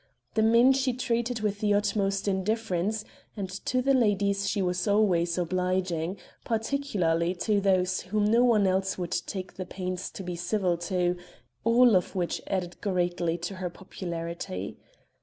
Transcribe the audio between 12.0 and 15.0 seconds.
which greatly added to her popularity.